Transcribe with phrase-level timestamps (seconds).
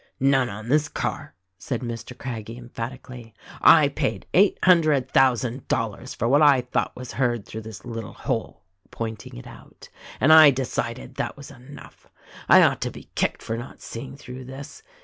[0.19, 2.17] "None on this car," said Mr.
[2.17, 3.35] Craggie emphatically.
[3.61, 8.13] I paid eight hundred thousand dollars for what I thought was heard through this little
[8.15, 12.07] hole (pointing it out), and I decided that was enough.
[12.49, 14.81] I ought to be kicked for not seeing through this.